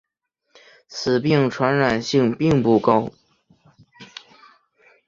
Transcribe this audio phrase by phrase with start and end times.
[0.87, 3.11] 此病传染性并不高。